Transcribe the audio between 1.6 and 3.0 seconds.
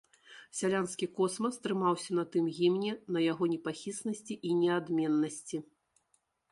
трымаўся на тым гімне,